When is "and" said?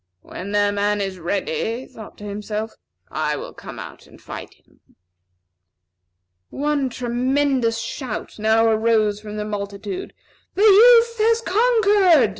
4.07-4.19